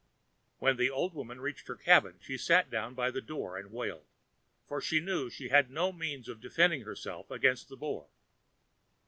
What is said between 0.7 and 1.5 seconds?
the old woman